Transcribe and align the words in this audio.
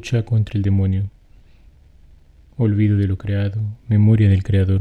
lucha 0.00 0.24
contra 0.24 0.56
el 0.56 0.62
demonio. 0.62 1.10
Olvido 2.56 2.96
de 2.96 3.06
lo 3.06 3.18
creado, 3.18 3.60
memoria 3.86 4.30
del 4.30 4.42
Creador, 4.42 4.80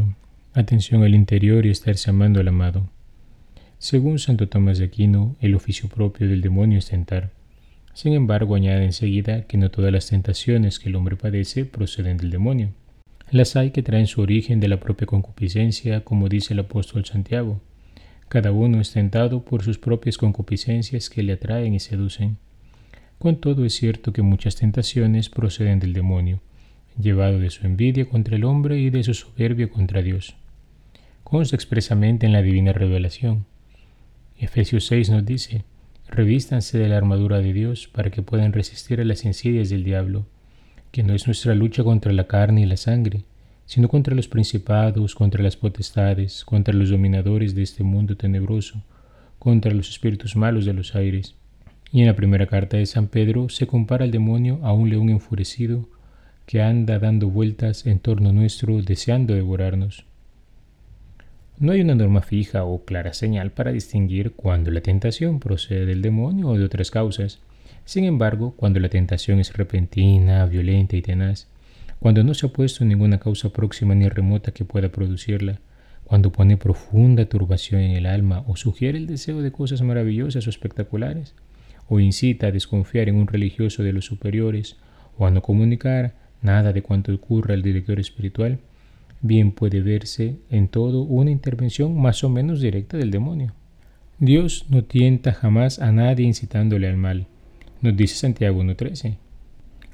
atención 0.53 1.03
al 1.03 1.13
interior 1.13 1.65
y 1.65 1.71
estarse 1.71 2.09
amando 2.09 2.39
al 2.39 2.47
amado. 2.47 2.89
Según 3.79 4.17
Santo 4.17 4.47
Tomás 4.47 4.77
de 4.77 4.85
Aquino, 4.85 5.35
el 5.41 5.55
oficio 5.55 5.89
propio 5.89 6.29
del 6.29 6.39
demonio 6.39 6.79
es 6.79 6.85
tentar. 6.85 7.31
Sin 7.93 8.13
embargo, 8.13 8.55
añade 8.55 8.85
enseguida 8.85 9.41
que 9.41 9.57
no 9.57 9.70
todas 9.70 9.91
las 9.91 10.07
tentaciones 10.07 10.79
que 10.79 10.88
el 10.88 10.95
hombre 10.95 11.17
padece 11.17 11.65
proceden 11.65 12.15
del 12.15 12.29
demonio. 12.29 12.70
Las 13.30 13.58
hay 13.58 13.72
que 13.72 13.83
traen 13.83 14.08
su 14.08 14.22
origen 14.22 14.61
de 14.61 14.70
la 14.70 14.80
propia 14.80 15.05
concupiscencia, 15.05 16.05
como 16.05 16.30
dice 16.30 16.53
el 16.53 16.61
apóstol 16.61 17.03
Santiago. 17.03 17.59
Cada 18.30 18.53
uno 18.53 18.80
es 18.80 18.94
tentado 18.94 19.44
por 19.44 19.63
sus 19.63 19.80
propias 19.80 20.17
concupiscencias 20.17 21.09
que 21.09 21.23
le 21.23 21.33
atraen 21.33 21.73
y 21.73 21.81
seducen. 21.81 22.38
Con 23.20 23.36
todo 23.41 23.66
es 23.66 23.73
cierto 23.73 24.14
que 24.14 24.22
muchas 24.22 24.55
tentaciones 24.55 25.30
proceden 25.30 25.80
del 25.80 25.91
demonio, 25.91 26.40
llevado 26.98 27.38
de 27.38 27.50
su 27.50 27.66
envidia 27.66 28.08
contra 28.08 28.38
el 28.38 28.45
hombre 28.45 28.80
y 28.80 28.90
de 28.92 29.04
su 29.04 29.14
soberbia 29.14 29.70
contra 29.70 30.02
Dios. 30.02 30.38
Consta 31.26 31.58
expresamente 31.58 32.26
en 32.26 32.32
la 32.32 32.42
divina 32.42 32.72
revelación. 32.72 33.45
Efesios 34.38 34.86
6 34.86 35.09
nos 35.09 35.26
dice, 35.26 35.66
revístanse 36.08 36.78
de 36.78 36.88
la 36.88 36.95
armadura 36.95 37.40
de 37.40 37.52
Dios 37.52 37.90
para 37.90 38.09
que 38.09 38.22
puedan 38.22 38.54
resistir 38.54 39.02
a 39.02 39.04
las 39.04 39.26
insidias 39.26 39.70
del 39.70 39.84
diablo, 39.84 40.26
que 40.94 41.04
no 41.04 41.14
es 41.14 41.28
nuestra 41.28 41.54
lucha 41.56 41.84
contra 41.84 42.14
la 42.14 42.26
carne 42.26 42.62
y 42.62 42.67
la 42.67 42.78
sangre, 42.78 43.26
sino 43.66 43.90
contra 43.90 44.16
los 44.16 44.30
principados, 44.30 45.14
contra 45.14 45.44
las 45.44 45.58
potestades, 45.58 46.45
contra 46.45 46.73
los 46.73 46.89
dominadores 46.89 47.54
de 47.54 47.64
este 47.64 47.83
mundo 47.83 48.16
tenebroso, 48.16 48.81
contra 49.39 49.73
los 49.73 49.89
espíritus 49.89 50.38
malos 50.38 50.64
de 50.64 50.73
los 50.73 50.95
aires. 50.95 51.36
Y 51.92 52.02
en 52.02 52.08
la 52.08 52.16
primera 52.16 52.45
carta 52.45 52.78
de 52.78 52.86
San 52.86 53.08
Pedro 53.08 53.50
se 53.50 53.66
compara 53.66 54.06
al 54.06 54.12
demonio 54.12 54.59
a 54.64 54.73
un 54.73 54.90
león 54.90 55.09
enfurecido 55.09 55.88
que 56.45 56.62
anda 56.62 57.00
dando 57.00 57.30
vueltas 57.30 57.86
en 57.86 58.00
torno 58.00 58.32
nuestro 58.32 58.82
deseando 58.82 59.34
devorarnos. 59.34 60.06
No 61.58 61.73
hay 61.73 61.82
una 61.82 61.95
norma 61.95 62.22
fija 62.22 62.64
o 62.64 62.86
clara 62.86 63.14
señal 63.14 63.52
para 63.52 63.72
distinguir 63.72 64.32
cuando 64.32 64.72
la 64.72 64.82
tentación 64.82 65.40
procede 65.40 65.86
del 65.86 66.02
demonio 66.02 66.48
o 66.48 66.58
de 66.58 66.64
otras 66.64 66.90
causas. 66.90 67.40
Sin 67.86 68.06
embargo, 68.06 68.54
cuando 68.56 68.80
la 68.80 68.90
tentación 68.90 69.40
es 69.40 69.52
repentina, 69.52 70.45
violenta 70.45 70.95
y 70.95 71.02
tenaz, 71.02 71.48
cuando 72.00 72.23
no 72.23 72.34
se 72.34 72.45
ha 72.45 72.50
puesto 72.50 72.86
ninguna 72.86 73.20
causa 73.20 73.50
próxima 73.50 73.94
ni 73.94 74.08
remota 74.08 74.54
que 74.54 74.64
pueda 74.64 74.90
producirla, 74.90 75.60
cuando 76.06 76.32
pone 76.32 76.56
profunda 76.56 77.26
turbación 77.26 77.82
en 77.82 77.92
el 77.92 78.06
alma 78.06 78.44
o 78.48 78.56
sugiere 78.56 78.98
el 78.98 79.06
deseo 79.06 79.42
de 79.42 79.52
cosas 79.52 79.82
maravillosas 79.82 80.48
o 80.48 80.50
espectaculares, 80.50 81.36
o 81.90 82.00
incita 82.00 82.48
a 82.48 82.52
desconfiar 82.52 83.09
en 83.09 83.16
un 83.16 83.28
religioso 83.28 83.84
de 83.84 83.92
los 83.92 84.06
superiores 84.06 84.78
o 85.18 85.26
a 85.26 85.32
no 85.32 85.42
comunicar 85.42 86.14
nada 86.42 86.72
de 86.72 86.82
cuanto 86.82 87.14
ocurra 87.14 87.54
al 87.54 87.64
director 87.64 88.00
espiritual, 88.00 88.59
bien 89.22 89.52
puede 89.52 89.82
verse 89.82 90.36
en 90.50 90.67
todo 90.67 91.02
una 91.02 91.32
intervención 91.32 92.00
más 92.00 92.23
o 92.23 92.30
menos 92.30 92.62
directa 92.62 92.98
del 92.98 93.12
demonio. 93.12 93.54
Dios 94.20 94.66
no 94.70 94.84
tienta 94.84 95.34
jamás 95.34 95.80
a 95.80 95.92
nadie 95.92 96.26
incitándole 96.26 96.88
al 96.88 96.98
mal, 96.98 97.28
nos 97.82 97.98
dice 97.98 98.16
Santiago 98.16 98.62
1.13. 98.62 99.17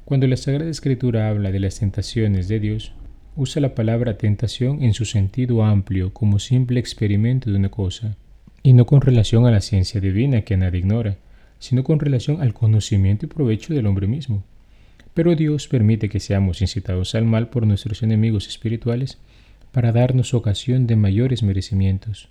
Cuando 0.04 0.28
la 0.28 0.38
Sagrada 0.38 0.70
Escritura 0.70 1.30
habla 1.30 1.52
de 1.52 1.60
las 1.60 1.80
tentaciones 1.80 2.48
de 2.48 2.60
Dios, 2.60 2.92
usa 3.36 3.62
la 3.62 3.74
palabra 3.74 4.18
tentación 4.18 4.84
en 4.84 4.94
su 4.94 5.06
sentido 5.06 5.64
amplio 5.64 6.14
como 6.14 6.40
simple 6.40 6.80
experimento 6.80 7.50
de 7.50 7.58
una 7.58 7.70
cosa, 7.70 8.18
y 8.64 8.74
no 8.74 8.86
con 8.86 9.02
relación 9.02 9.46
a 9.46 9.52
la 9.52 9.62
ciencia 9.62 10.02
divina 10.02 10.42
que 10.42 10.58
nadie 10.58 10.80
ignora, 10.80 11.18
sino 11.66 11.84
con 11.84 12.00
relación 12.00 12.44
al 12.44 12.54
conocimiento 12.54 13.26
y 13.26 13.30
provecho 13.30 13.74
del 13.74 13.88
hombre 13.88 14.06
mismo. 14.06 14.44
Pero 15.16 15.36
Dios 15.36 15.68
permite 15.68 16.10
que 16.10 16.20
seamos 16.20 16.62
incitados 16.62 17.16
al 17.16 17.26
mal 17.26 17.50
por 17.50 17.66
nuestros 17.66 18.04
enemigos 18.04 18.48
espirituales 18.48 19.18
para 19.72 19.92
darnos 19.92 20.36
ocasión 20.36 20.86
de 20.86 20.96
mayores 20.96 21.42
merecimientos. 21.42 22.30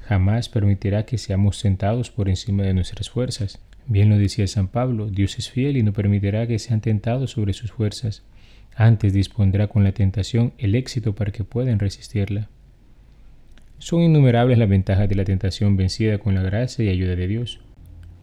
Jamás 0.00 0.48
permitirá 0.48 1.06
que 1.06 1.18
seamos 1.18 1.62
tentados 1.62 2.10
por 2.10 2.28
encima 2.28 2.64
de 2.64 2.74
nuestras 2.74 3.10
fuerzas. 3.10 3.60
Bien 3.86 4.08
lo 4.08 4.18
decía 4.18 4.48
San 4.48 4.66
Pablo, 4.66 5.06
Dios 5.06 5.38
es 5.38 5.50
fiel 5.50 5.76
y 5.76 5.84
no 5.84 5.92
permitirá 5.92 6.48
que 6.48 6.58
sean 6.58 6.80
tentados 6.80 7.30
sobre 7.30 7.52
sus 7.52 7.70
fuerzas. 7.70 8.24
Antes 8.74 9.12
dispondrá 9.12 9.68
con 9.68 9.84
la 9.84 9.92
tentación 9.92 10.52
el 10.58 10.74
éxito 10.74 11.14
para 11.14 11.30
que 11.30 11.44
puedan 11.44 11.78
resistirla. 11.78 12.48
Son 13.78 14.02
innumerables 14.02 14.58
las 14.58 14.68
ventajas 14.68 15.08
de 15.08 15.14
la 15.14 15.24
tentación 15.24 15.76
vencida 15.76 16.18
con 16.18 16.34
la 16.34 16.42
gracia 16.42 16.84
y 16.84 16.88
ayuda 16.88 17.14
de 17.14 17.28
Dios 17.28 17.60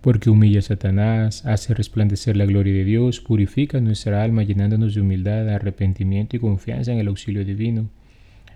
porque 0.06 0.30
humilla 0.30 0.60
a 0.60 0.62
Satanás, 0.62 1.48
hace 1.48 1.74
resplandecer 1.74 2.38
la 2.38 2.46
gloria 2.46 2.76
de 2.76 2.84
Dios, 2.84 3.22
purifica 3.22 3.82
nuestra 3.82 4.22
alma 4.22 4.44
llenándonos 4.44 4.94
de 4.94 5.02
humildad, 5.02 5.50
arrepentimiento 5.50 6.36
y 6.36 6.40
confianza 6.40 6.92
en 6.92 7.00
el 7.00 7.08
auxilio 7.08 7.44
divino. 7.44 7.90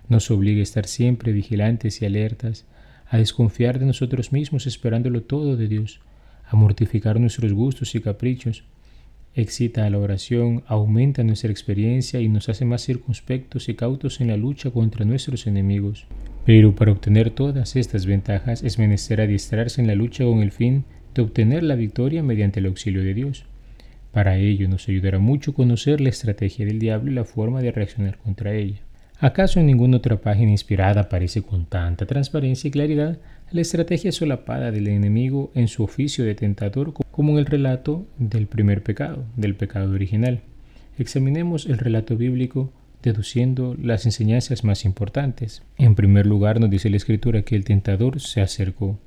Nos 0.08 0.30
obliga 0.30 0.60
a 0.60 0.62
estar 0.62 0.86
siempre 0.86 1.32
vigilantes 1.32 2.02
y 2.02 2.06
alertas, 2.06 2.66
a 3.08 3.18
desconfiar 3.18 3.80
de 3.80 3.86
nosotros 3.86 4.30
mismos 4.32 4.68
esperándolo 4.68 5.24
todo 5.24 5.56
de 5.56 5.66
Dios, 5.66 5.98
a 6.46 6.54
mortificar 6.54 7.18
nuestros 7.18 7.52
gustos 7.52 7.96
y 7.96 8.00
caprichos. 8.00 8.62
Excita 9.34 9.86
a 9.86 9.90
la 9.90 9.98
oración, 9.98 10.62
aumenta 10.68 11.24
nuestra 11.24 11.50
experiencia 11.50 12.20
y 12.20 12.28
nos 12.28 12.48
hace 12.48 12.64
más 12.64 12.84
circunspectos 12.86 13.68
y 13.68 13.74
cautos 13.74 14.20
en 14.20 14.28
la 14.28 14.36
lucha 14.36 14.70
contra 14.70 15.04
nuestros 15.04 15.48
enemigos. 15.48 16.06
Pero 16.46 16.76
para 16.76 16.92
obtener 16.92 17.30
todas 17.30 17.74
estas 17.74 18.06
ventajas 18.06 18.62
es 18.62 18.78
menester 18.78 19.20
adiestrarse 19.20 19.80
en 19.80 19.88
la 19.88 19.96
lucha 19.96 20.22
con 20.22 20.42
el 20.42 20.52
fin 20.52 20.84
de 21.14 21.22
obtener 21.22 21.62
la 21.62 21.74
victoria 21.74 22.22
mediante 22.22 22.60
el 22.60 22.66
auxilio 22.66 23.02
de 23.02 23.14
Dios. 23.14 23.44
Para 24.12 24.36
ello 24.36 24.68
nos 24.68 24.88
ayudará 24.88 25.18
mucho 25.18 25.54
conocer 25.54 26.00
la 26.00 26.08
estrategia 26.08 26.66
del 26.66 26.78
diablo 26.78 27.12
y 27.12 27.14
la 27.14 27.24
forma 27.24 27.62
de 27.62 27.72
reaccionar 27.72 28.18
contra 28.18 28.54
ella. 28.54 28.80
¿Acaso 29.18 29.60
en 29.60 29.66
ninguna 29.66 29.98
otra 29.98 30.20
página 30.20 30.50
inspirada 30.50 31.02
aparece 31.02 31.42
con 31.42 31.66
tanta 31.66 32.06
transparencia 32.06 32.68
y 32.68 32.70
claridad 32.70 33.18
la 33.50 33.60
estrategia 33.60 34.12
solapada 34.12 34.70
del 34.70 34.88
enemigo 34.88 35.52
en 35.54 35.68
su 35.68 35.84
oficio 35.84 36.24
de 36.24 36.34
tentador 36.34 36.94
como 37.10 37.32
en 37.32 37.38
el 37.38 37.46
relato 37.46 38.06
del 38.18 38.46
primer 38.46 38.82
pecado, 38.82 39.24
del 39.36 39.54
pecado 39.54 39.92
original? 39.92 40.40
Examinemos 40.98 41.66
el 41.66 41.78
relato 41.78 42.16
bíblico 42.16 42.72
deduciendo 43.02 43.76
las 43.80 44.06
enseñanzas 44.06 44.64
más 44.64 44.84
importantes. 44.84 45.62
En 45.78 45.94
primer 45.94 46.26
lugar 46.26 46.60
nos 46.60 46.70
dice 46.70 46.90
la 46.90 46.96
escritura 46.96 47.42
que 47.42 47.56
el 47.56 47.64
tentador 47.64 48.20
se 48.20 48.40
acercó 48.40 48.98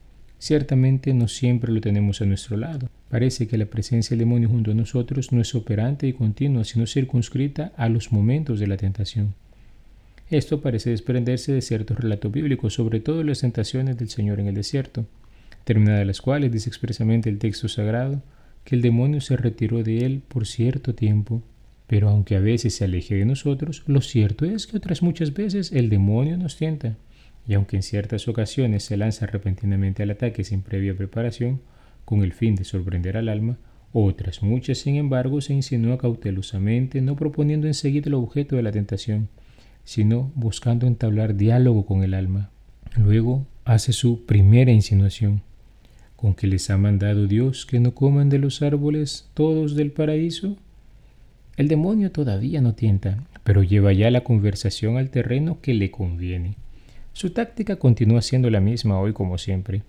Ciertamente 0.44 1.14
no 1.14 1.30
siempre 1.30 1.72
lo 1.72 1.80
tenemos 1.80 2.22
a 2.22 2.26
nuestro 2.26 2.58
lado. 2.58 2.90
Parece 3.10 3.48
que 3.48 3.58
la 3.58 3.68
presencia 3.68 4.10
del 4.10 4.28
demonio 4.28 4.50
junto 4.50 4.72
a 4.72 4.74
nosotros 4.74 5.32
no 5.32 5.40
es 5.40 5.56
operante 5.56 6.06
y 6.06 6.12
continua, 6.12 6.66
sino 6.66 6.86
circunscrita 6.86 7.72
a 7.78 7.88
los 7.88 8.12
momentos 8.12 8.60
de 8.60 8.68
la 8.68 8.76
tentación. 8.76 9.36
Esto 10.30 10.60
parece 10.60 10.90
desprenderse 10.90 11.54
de 11.54 11.62
ciertos 11.62 11.98
relatos 11.98 12.30
bíblicos, 12.30 12.74
sobre 12.74 13.00
todo 13.00 13.24
las 13.24 13.40
tentaciones 13.40 13.98
del 13.98 14.10
Señor 14.10 14.42
en 14.42 14.48
el 14.48 14.56
desierto, 14.56 15.06
terminadas 15.64 16.06
las 16.06 16.20
cuales 16.20 16.52
dice 16.52 16.68
expresamente 16.68 17.30
el 17.30 17.40
texto 17.40 17.70
sagrado 17.70 18.22
que 18.66 18.76
el 18.76 18.82
demonio 18.82 19.22
se 19.22 19.38
retiró 19.38 19.82
de 19.82 20.00
él 20.00 20.24
por 20.28 20.46
cierto 20.46 20.94
tiempo. 20.94 21.42
Pero 21.88 22.10
aunque 22.10 22.36
a 22.36 22.42
veces 22.42 22.76
se 22.76 22.84
aleje 22.84 23.16
de 23.16 23.24
nosotros, 23.24 23.84
lo 23.88 24.02
cierto 24.02 24.44
es 24.44 24.68
que 24.68 24.76
otras 24.76 25.04
muchas 25.04 25.34
veces 25.34 25.72
el 25.72 25.90
demonio 25.90 26.36
nos 26.36 26.58
tienta 26.58 26.98
y 27.48 27.56
aunque 27.56 27.76
en 27.76 27.84
ciertas 27.84 28.28
ocasiones 28.28 28.84
se 28.84 28.98
lanza 28.98 29.26
repentinamente 29.26 30.04
al 30.04 30.12
ataque 30.12 30.44
sin 30.44 30.62
previa 30.62 30.96
preparación, 30.96 31.62
con 32.06 32.24
el 32.24 32.34
fin 32.34 32.56
de 32.56 32.64
sorprender 32.64 33.18
al 33.18 33.30
alma, 33.30 33.58
otras 33.92 34.42
muchas, 34.42 34.80
sin 34.80 34.96
embargo, 34.96 35.40
se 35.42 35.54
insinúa 35.54 35.98
cautelosamente, 35.98 37.02
no 37.02 37.16
proponiendo 37.16 37.68
enseguida 37.68 38.08
el 38.08 38.16
objeto 38.16 38.56
de 38.56 38.64
la 38.64 38.72
tentación, 38.72 39.30
sino 39.84 40.32
buscando 40.36 40.88
entablar 40.88 41.36
diálogo 41.36 41.86
con 41.86 42.04
el 42.04 42.14
alma. 42.14 42.50
Luego 42.96 43.46
hace 43.66 43.94
su 43.94 44.26
primera 44.26 44.72
insinuación, 44.72 45.42
con 46.16 46.34
que 46.34 46.48
les 46.48 46.70
ha 46.70 46.78
mandado 46.78 47.28
Dios 47.28 47.66
que 47.66 47.80
no 47.80 47.94
coman 47.94 48.30
de 48.30 48.40
los 48.40 48.62
árboles 48.62 49.30
todos 49.34 49.76
del 49.76 49.92
paraíso. 49.92 50.58
El 51.58 51.68
demonio 51.68 52.12
todavía 52.12 52.62
no 52.62 52.74
tienta, 52.74 53.24
pero 53.44 53.62
lleva 53.62 53.94
ya 53.94 54.10
la 54.10 54.24
conversación 54.24 54.98
al 54.98 55.10
terreno 55.10 55.60
que 55.62 55.74
le 55.74 55.92
conviene. 55.92 56.56
Su 57.14 57.30
táctica 57.30 57.76
continúa 57.76 58.24
siendo 58.24 58.50
la 58.50 58.60
misma 58.60 59.00
hoy 59.00 59.14
como 59.14 59.38
siempre. 59.38 59.84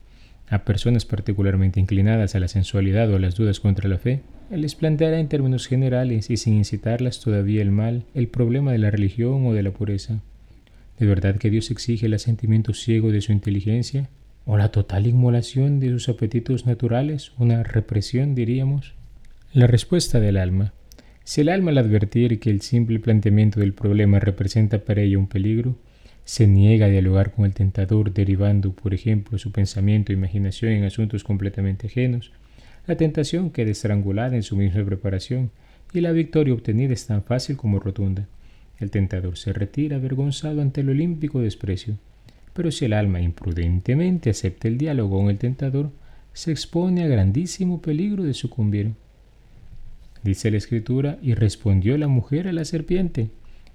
A 0.50 0.64
personas 0.64 1.06
particularmente 1.06 1.80
inclinadas 1.80 2.34
a 2.34 2.40
la 2.40 2.48
sensualidad 2.48 3.10
o 3.10 3.16
a 3.16 3.18
las 3.18 3.34
dudas 3.34 3.60
contra 3.60 3.88
la 3.88 3.96
fe, 3.96 4.20
les 4.50 4.74
planteará 4.74 5.18
en 5.18 5.28
términos 5.28 5.66
generales 5.66 6.28
y 6.28 6.36
sin 6.36 6.54
incitarlas 6.54 7.20
todavía 7.20 7.62
el 7.62 7.70
mal 7.70 8.04
el 8.14 8.28
problema 8.28 8.72
de 8.72 8.78
la 8.78 8.90
religión 8.90 9.46
o 9.46 9.54
de 9.54 9.62
la 9.62 9.70
pureza. 9.70 10.20
¿De 10.98 11.06
verdad 11.06 11.36
que 11.36 11.48
Dios 11.48 11.70
exige 11.70 12.06
el 12.06 12.14
asentimiento 12.14 12.74
ciego 12.74 13.10
de 13.10 13.22
su 13.22 13.32
inteligencia? 13.32 14.10
¿O 14.44 14.58
la 14.58 14.70
total 14.70 15.06
inmolación 15.06 15.80
de 15.80 15.88
sus 15.88 16.10
apetitos 16.10 16.66
naturales? 16.66 17.32
¿Una 17.38 17.62
represión, 17.62 18.34
diríamos? 18.34 18.94
La 19.54 19.66
respuesta 19.66 20.20
del 20.20 20.36
alma. 20.36 20.74
Si 21.24 21.40
el 21.40 21.48
alma 21.48 21.70
al 21.70 21.78
advertir 21.78 22.38
que 22.38 22.50
el 22.50 22.60
simple 22.60 23.00
planteamiento 23.00 23.60
del 23.60 23.72
problema 23.72 24.20
representa 24.20 24.84
para 24.84 25.00
ella 25.00 25.18
un 25.18 25.26
peligro, 25.26 25.76
se 26.24 26.46
niega 26.46 26.86
a 26.86 26.88
dialogar 26.88 27.32
con 27.32 27.44
el 27.44 27.54
tentador 27.54 28.12
derivando, 28.12 28.72
por 28.72 28.94
ejemplo, 28.94 29.38
su 29.38 29.52
pensamiento 29.52 30.12
e 30.12 30.14
imaginación 30.14 30.72
en 30.72 30.84
asuntos 30.84 31.22
completamente 31.22 31.86
ajenos, 31.86 32.32
la 32.86 32.96
tentación 32.96 33.50
queda 33.50 33.70
estrangulada 33.70 34.36
en 34.36 34.42
su 34.42 34.56
misma 34.56 34.84
preparación 34.84 35.50
y 35.92 36.00
la 36.00 36.12
victoria 36.12 36.54
obtenida 36.54 36.92
es 36.92 37.06
tan 37.06 37.22
fácil 37.22 37.56
como 37.56 37.78
rotunda. 37.78 38.26
El 38.78 38.90
tentador 38.90 39.38
se 39.38 39.52
retira 39.52 39.96
avergonzado 39.96 40.60
ante 40.60 40.80
el 40.80 40.90
olímpico 40.90 41.40
desprecio. 41.40 41.96
Pero 42.52 42.70
si 42.70 42.84
el 42.84 42.92
alma 42.92 43.20
imprudentemente 43.20 44.30
acepta 44.30 44.68
el 44.68 44.78
diálogo 44.78 45.18
con 45.18 45.30
el 45.30 45.38
tentador, 45.38 45.90
se 46.32 46.50
expone 46.50 47.04
a 47.04 47.08
grandísimo 47.08 47.80
peligro 47.80 48.24
de 48.24 48.34
sucumbir. 48.34 48.92
Dice 50.22 50.50
la 50.50 50.56
escritura, 50.56 51.18
y 51.22 51.34
respondió 51.34 51.96
la 51.98 52.08
mujer 52.08 52.48
a 52.48 52.52
la 52.52 52.64
serpiente, 52.64 53.30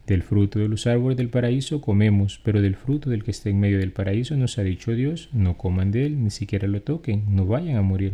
del 0.10 0.24
fruto 0.24 0.58
de 0.58 0.68
los 0.68 0.88
árboles 0.88 1.18
del 1.18 1.30
paraíso 1.30 1.82
comemos, 1.82 2.42
pero 2.44 2.62
del 2.62 2.76
fruto 2.76 3.12
del 3.12 3.24
que 3.24 3.30
está 3.30 3.50
en 3.50 3.60
medio 3.60 3.78
del 3.78 3.92
paraíso 3.92 4.36
nos 4.36 4.58
ha 4.58 4.64
dicho 4.64 4.92
Dios, 4.92 5.30
no 5.34 5.56
coman 5.56 5.92
de 5.92 6.08
él, 6.08 6.24
ni 6.24 6.32
siquiera 6.32 6.68
lo 6.68 6.82
toquen, 6.82 7.24
no 7.30 7.46
vayan 7.46 7.78
a 7.78 7.84
morir. 7.84 8.14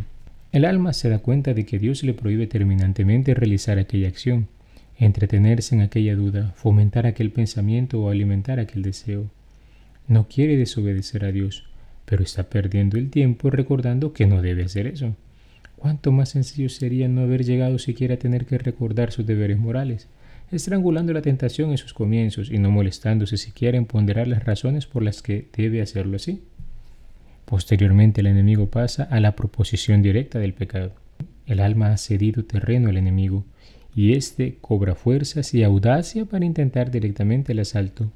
El 0.52 0.66
alma 0.66 0.92
se 0.92 1.08
da 1.08 1.20
cuenta 1.20 1.54
de 1.54 1.66
que 1.66 1.80
Dios 1.80 2.04
le 2.04 2.14
prohíbe 2.14 2.48
terminantemente 2.48 3.34
realizar 3.34 3.80
aquella 3.80 4.10
acción, 4.10 4.48
entretenerse 4.98 5.74
en 5.74 5.82
aquella 5.82 6.16
duda, 6.16 6.54
fomentar 6.58 7.08
aquel 7.08 7.32
pensamiento 7.32 8.02
o 8.02 8.10
alimentar 8.10 8.60
aquel 8.60 8.82
deseo. 8.82 9.30
No 10.10 10.28
quiere 10.28 10.58
desobedecer 10.58 11.24
a 11.24 11.32
Dios, 11.32 11.64
pero 12.06 12.24
está 12.24 12.50
perdiendo 12.50 12.98
el 12.98 13.10
tiempo 13.10 13.50
recordando 13.50 14.12
que 14.12 14.28
no 14.28 14.42
debe 14.42 14.66
hacer 14.66 14.88
eso. 14.88 15.16
¿Cuánto 15.78 16.12
más 16.12 16.30
sencillo 16.30 16.68
sería 16.68 17.08
no 17.08 17.22
haber 17.22 17.46
llegado 17.46 17.80
siquiera 17.80 18.16
a 18.16 18.20
tener 18.20 18.46
que 18.46 18.58
recordar 18.58 19.14
sus 19.14 19.26
deberes 19.26 19.58
morales? 19.58 20.10
Estrangulando 20.52 21.14
la 21.14 21.22
tentación 21.22 21.72
en 21.72 21.78
sus 21.78 21.94
comienzos 21.94 22.52
y 22.52 22.58
no 22.58 22.72
molestándose 22.72 23.38
siquiera 23.38 23.78
en 23.78 23.86
ponderar 23.86 24.28
las 24.28 24.44
razones 24.44 24.86
por 24.86 25.04
las 25.04 25.22
que 25.22 25.48
debe 25.56 25.82
hacerlo 25.82 26.16
así. 26.16 26.44
Posteriormente 27.46 28.22
el 28.22 28.28
enemigo 28.28 28.70
pasa 28.70 29.04
a 29.04 29.20
la 29.20 29.36
proposición 29.36 30.02
directa 30.02 30.40
del 30.40 30.54
pecado. 30.54 30.94
El 31.46 31.60
alma 31.60 31.92
ha 31.92 31.98
cedido 31.98 32.44
terreno 32.44 32.90
al 32.90 32.98
enemigo 32.98 33.46
y 33.96 34.14
éste 34.14 34.58
cobra 34.62 34.96
fuerzas 34.96 35.54
y 35.54 35.64
audacia 35.64 36.26
para 36.26 36.46
intentar 36.46 36.92
directamente 36.92 37.54
el 37.54 37.60
asalto. 37.60 38.12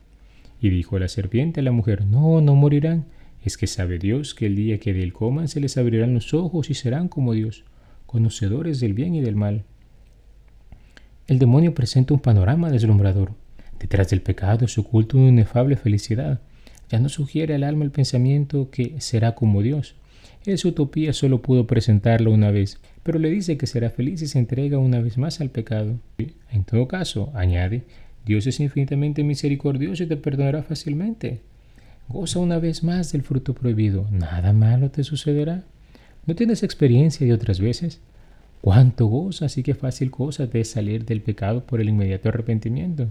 Y 0.62 0.70
dijo 0.70 1.00
la 1.00 1.08
serpiente 1.08 1.62
a 1.62 1.64
la 1.64 1.72
mujer, 1.72 2.06
no, 2.06 2.42
no 2.42 2.56
morirán, 2.56 3.06
es 3.44 3.58
que 3.58 3.68
sabe 3.68 4.00
Dios 4.00 4.34
que 4.34 4.48
el 4.48 4.56
día 4.56 4.80
que 4.80 4.94
de 4.94 5.04
él 5.04 5.14
coman 5.14 5.48
se 5.48 5.62
les 5.62 5.78
abrirán 5.78 6.14
los 6.14 6.34
ojos 6.34 6.70
y 6.70 6.74
serán 6.74 7.08
como 7.08 7.34
Dios, 7.34 7.64
conocedores 8.06 8.80
del 8.80 8.94
bien 8.94 9.16
y 9.16 9.22
del 9.22 9.36
mal. 9.36 9.64
El 11.30 11.38
demonio 11.38 11.76
presenta 11.76 12.16
un 12.16 12.20
panorama 12.20 12.72
deslumbrador. 12.72 13.34
Detrás 13.80 14.10
del 14.10 14.24
pecado 14.24 14.68
se 14.68 14.82
oculta 14.82 15.16
una 15.16 15.30
inefable 15.30 15.76
felicidad. 15.76 16.42
Ya 16.90 17.00
no 17.00 17.08
sugiere 17.08 17.54
al 17.54 17.64
alma 17.64 17.86
el 17.86 17.92
pensamiento 17.92 18.72
que 18.72 18.96
será 19.00 19.36
como 19.36 19.62
Dios. 19.62 19.94
Esa 20.48 20.70
utopía 20.70 21.14
solo 21.14 21.44
pudo 21.44 21.68
presentarlo 21.68 22.32
una 22.32 22.50
vez, 22.50 22.80
pero 23.04 23.20
le 23.20 23.30
dice 23.30 23.60
que 23.60 23.68
será 23.68 23.92
feliz 23.92 24.22
si 24.22 24.28
se 24.28 24.40
entrega 24.40 24.80
una 24.80 25.02
vez 25.02 25.20
más 25.20 25.40
al 25.40 25.52
pecado. 25.52 26.00
En 26.52 26.64
todo 26.64 26.88
caso, 26.88 27.32
añade, 27.36 27.84
Dios 28.26 28.48
es 28.48 28.60
infinitamente 28.60 29.24
misericordioso 29.24 30.02
y 30.02 30.08
te 30.08 30.18
perdonará 30.18 30.64
fácilmente. 30.64 31.42
Goza 32.08 32.40
una 32.40 32.58
vez 32.58 32.84
más 32.84 33.12
del 33.12 33.22
fruto 33.22 33.54
prohibido. 33.54 34.08
Nada 34.10 34.52
malo 34.52 34.90
te 34.90 35.04
sucederá. 35.04 35.64
¿No 36.26 36.34
tienes 36.34 36.64
experiencia 36.64 37.28
de 37.28 37.34
otras 37.34 37.60
veces? 37.60 38.02
Cuánto 38.62 39.06
goza, 39.06 39.46
así 39.46 39.64
que 39.64 39.74
fácil 39.74 40.12
cosa 40.12 40.46
de 40.46 40.66
salir 40.66 41.06
del 41.06 41.22
pecado 41.22 41.64
por 41.64 41.80
el 41.80 41.90
inmediato 41.90 42.30
arrepentimiento. 42.30 43.08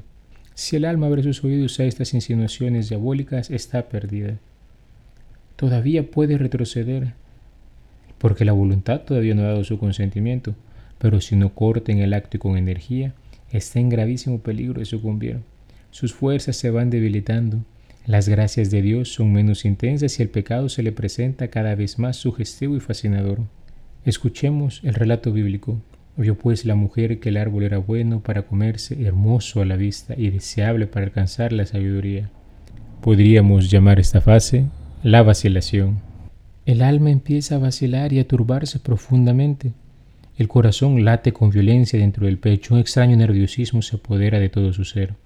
Si 0.55 0.77
el 0.77 0.85
alma 0.85 1.07
abre 1.07 1.23
sus 1.23 1.43
oídos 1.43 1.79
a 1.81 1.85
estas 1.85 2.13
insinuaciones 2.15 2.89
diabólicas, 2.89 3.51
está 3.51 3.89
perdida. 3.89 4.39
Todavía 5.57 6.11
puede 6.11 6.37
retroceder, 6.37 7.15
porque 8.19 8.45
la 8.45 8.53
voluntad 8.53 9.03
todavía 9.03 9.35
no 9.35 9.43
ha 9.43 9.49
dado 9.49 9.65
su 9.65 9.79
consentimiento, 9.79 10.55
pero 10.99 11.21
si 11.21 11.37
no 11.37 11.55
corta 11.55 11.93
en 11.93 12.01
el 12.01 12.13
acto 12.13 12.37
y 12.37 12.41
con 12.41 12.57
energía, 12.57 13.15
está 13.51 13.81
en 13.81 13.89
gravísimo 13.89 14.41
peligro 14.41 14.81
de 14.81 14.87
sucumbir. 14.87 15.39
Sus 15.91 16.13
fuerzas 16.13 16.57
se 16.57 16.71
van 16.71 16.91
debilitando, 16.91 17.61
las 18.09 18.29
gracias 18.29 18.71
de 18.71 18.83
Dios 18.83 19.13
son 19.13 19.33
menos 19.33 19.65
intensas 19.65 20.19
y 20.19 20.23
el 20.23 20.29
pecado 20.29 20.69
se 20.69 20.83
le 20.83 20.93
presenta 20.93 21.49
cada 21.49 21.75
vez 21.75 21.99
más 21.99 22.17
sugestivo 22.17 22.77
y 22.77 22.81
fascinador. 22.81 23.41
Escuchemos 24.09 24.81
el 24.85 24.95
relato 24.95 25.33
bíblico. 25.33 25.83
Vio 26.17 26.35
pues 26.35 26.65
la 26.65 26.75
mujer 26.75 27.21
que 27.21 27.29
el 27.29 27.37
árbol 27.37 27.65
era 27.65 27.77
bueno 27.77 28.21
para 28.21 28.47
comerse, 28.47 29.05
hermoso 29.05 29.61
a 29.61 29.67
la 29.67 29.77
vista 29.77 30.15
y 30.17 30.31
deseable 30.31 30.87
para 30.87 31.05
alcanzar 31.05 31.53
la 31.53 31.67
sabiduría. 31.67 32.31
Podríamos 33.03 33.71
llamar 33.71 34.01
esta 34.01 34.23
fase 34.23 34.65
la 35.03 35.23
vacilación. 35.23 35.99
El 36.65 36.81
alma 36.81 37.11
empieza 37.11 37.57
a 37.57 37.59
vacilar 37.59 38.15
y 38.15 38.19
a 38.19 38.27
turbarse 38.27 38.79
profundamente. 38.79 39.73
El 40.39 40.49
corazón 40.49 41.05
late 41.05 41.35
con 41.35 41.51
violencia 41.51 41.99
dentro 41.99 42.25
del 42.25 42.39
pecho, 42.39 42.73
un 42.73 42.81
extraño 42.81 43.15
nerviosismo 43.15 43.83
se 43.83 43.97
apodera 43.97 44.41
de 44.41 44.49
todo 44.49 44.73
su 44.73 44.87
ser. 44.87 45.17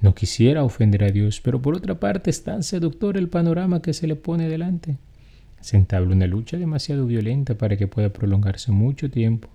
No 0.00 0.14
quisiera 0.14 0.64
ofender 0.64 1.04
a 1.04 1.10
Dios, 1.10 1.42
pero 1.42 1.60
por 1.60 1.74
otra 1.74 2.00
parte 2.00 2.30
es 2.30 2.42
tan 2.42 2.62
seductor 2.62 3.18
el 3.18 3.28
panorama 3.28 3.82
que 3.82 3.92
se 3.92 4.06
le 4.06 4.16
pone 4.16 4.48
delante. 4.48 4.96
Se 5.60 5.76
entabla 5.76 6.14
una 6.14 6.26
lucha 6.26 6.56
demasiado 6.56 7.06
violenta 7.06 7.56
para 7.56 7.76
que 7.76 7.88
pueda 7.88 8.12
prolongarse 8.12 8.72
mucho 8.72 9.10
tiempo. 9.10 9.48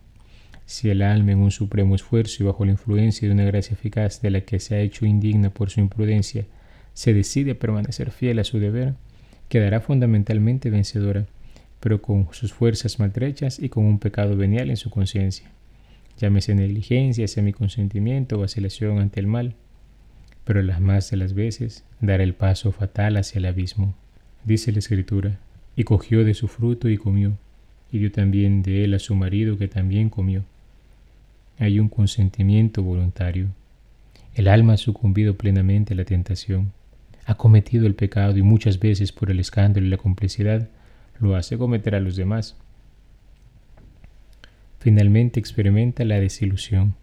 Si 0.65 0.89
el 0.89 1.01
alma 1.01 1.31
en 1.31 1.39
un 1.39 1.51
supremo 1.51 1.95
esfuerzo 1.95 2.44
y 2.44 2.45
bajo 2.45 2.65
la 2.65 2.71
influencia 2.71 3.27
de 3.27 3.33
una 3.33 3.44
gracia 3.44 3.74
eficaz 3.74 4.21
de 4.21 4.30
la 4.31 4.42
que 4.42 4.59
se 4.59 4.75
ha 4.75 4.80
hecho 4.80 5.06
indigna 5.06 5.50
por 5.50 5.69
su 5.69 5.80
imprudencia, 5.80 6.45
se 6.94 7.13
decide 7.13 7.51
a 7.51 7.59
permanecer 7.59 8.12
fiel 8.12 8.39
a 8.39 8.44
su 8.44 8.59
deber, 8.59 8.95
quedará 9.50 9.81
fundamentalmente 9.81 10.69
vencedora, 10.69 11.25
pero 11.80 12.01
con 12.01 12.27
sus 12.31 12.53
fuerzas 12.53 13.00
maltrechas 13.00 13.59
y 13.59 13.69
con 13.69 13.86
un 13.86 14.00
pecado 14.00 14.38
venial 14.38 14.69
en 14.69 14.77
su 14.77 14.89
conciencia. 14.89 15.50
Llámese 16.18 16.53
negligencia, 16.56 17.27
semiconsentimiento 17.27 18.38
o 18.38 18.42
vacilación 18.42 19.00
ante 19.00 19.19
el 19.19 19.27
mal, 19.27 19.56
pero 20.45 20.62
las 20.62 20.80
más 20.80 21.09
de 21.09 21.18
las 21.18 21.33
veces 21.33 21.83
dará 22.00 22.24
el 22.24 22.33
paso 22.33 22.71
fatal 22.71 23.18
hacia 23.18 23.39
el 23.39 23.45
abismo. 23.45 23.95
Dice 24.45 24.71
la 24.71 24.80
Escritura, 24.80 25.39
y 25.76 25.84
cogió 25.84 26.24
de 26.24 26.34
su 26.34 26.48
fruto 26.48 26.90
y 26.90 26.98
comió, 26.98 27.34
y 27.92 28.00
dio 28.00 28.12
también 28.12 28.64
de 28.64 28.84
él 28.84 28.94
a 28.94 29.00
su 29.00 29.16
marido 29.16 29.58
que 29.58 29.68
también 29.68 30.10
comió. 30.10 30.44
Hay 31.60 31.80
un 31.80 31.90
consentimiento 31.90 32.84
voluntario. 32.84 33.48
El 34.34 34.48
alma 34.48 34.74
ha 34.74 34.78
sucumbido 34.78 35.36
plenamente 35.36 35.94
a 35.94 35.98
la 35.98 36.06
tentación, 36.06 36.72
ha 37.25 37.36
cometido 37.36 37.86
el 37.86 37.96
pecado 37.96 38.38
y 38.38 38.42
muchas 38.42 38.80
veces 38.80 39.12
por 39.12 39.30
el 39.30 39.40
escándalo 39.40 39.86
y 39.86 39.90
la 39.90 39.98
complicidad 39.98 40.70
lo 41.20 41.36
hace 41.36 41.58
cometer 41.58 41.96
a 41.96 42.00
los 42.00 42.16
demás. 42.16 42.56
Finalmente 44.80 45.40
experimenta 45.40 46.04
la 46.04 46.20
desilusión. 46.20 46.96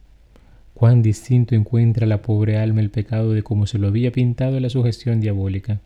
Cuán 0.75 1.03
distinto 1.03 1.55
encuentra 1.55 2.07
la 2.07 2.23
pobre 2.23 2.59
alma 2.59 2.81
el 2.81 2.91
pecado 2.91 3.33
de 3.33 3.43
como 3.43 3.67
se 3.67 3.79
lo 3.79 3.89
había 3.89 4.11
pintado 4.11 4.59
la 4.59 4.71
sugestión 4.71 5.21
diabólica. 5.21 5.81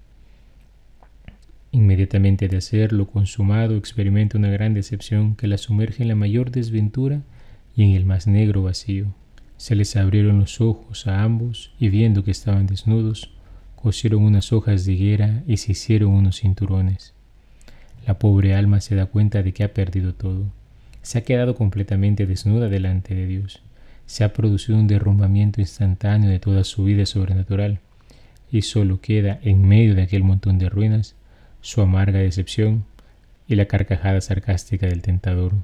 Inmediatamente 1.75 2.49
de 2.49 2.59
hacerlo 2.59 3.07
consumado 3.07 3.77
experimenta 3.77 4.37
una 4.37 4.51
gran 4.51 4.75
decepción 4.75 5.35
que 5.37 5.47
la 5.47 5.57
sumerge 5.57 6.03
en 6.03 6.11
la 6.11 6.15
mayor 6.15 6.51
desventura 6.51 7.23
y 7.75 7.85
en 7.85 7.91
el 7.93 8.05
más 8.05 8.27
negro 8.27 8.63
vacío. 8.63 9.15
Se 9.57 9.75
les 9.75 9.97
abrieron 9.97 10.39
los 10.39 10.61
ojos 10.61 11.07
a 11.07 11.23
ambos 11.23 11.73
y 11.81 11.89
viendo 11.89 12.25
que 12.25 12.31
estaban 12.31 12.67
desnudos, 12.67 13.31
cosieron 13.75 14.23
unas 14.23 14.53
hojas 14.53 14.85
de 14.85 14.93
higuera 14.93 15.43
y 15.47 15.57
se 15.57 15.73
hicieron 15.73 16.11
unos 16.11 16.41
cinturones. 16.41 17.15
La 18.07 18.19
pobre 18.19 18.55
alma 18.55 18.83
se 18.83 18.95
da 18.95 19.07
cuenta 19.07 19.43
de 19.43 19.55
que 19.55 19.65
ha 19.65 19.73
perdido 19.73 20.13
todo. 20.13 20.45
Se 21.01 21.19
ha 21.19 21.25
quedado 21.25 21.55
completamente 21.55 22.27
desnuda 22.27 22.69
delante 22.69 23.15
de 23.15 23.27
Dios. 23.27 23.63
Se 24.05 24.25
ha 24.25 24.35
producido 24.35 24.79
un 24.79 24.89
derrumbamiento 24.89 25.63
instantáneo 25.63 26.29
de 26.29 26.39
toda 26.39 26.65
su 26.65 26.85
vida 26.85 27.07
sobrenatural 27.07 27.79
y 28.51 28.61
solo 28.61 29.01
queda 29.01 29.41
en 29.43 29.67
medio 29.67 29.95
de 29.95 30.03
aquel 30.03 30.23
montón 30.23 30.59
de 30.59 30.69
ruinas 30.69 31.17
su 31.63 31.81
amarga 31.81 32.19
decepción 32.19 32.85
y 33.49 33.55
la 33.55 33.67
carcajada 33.67 34.21
sarcástica 34.21 34.87
del 34.87 35.01
tentador. 35.01 35.55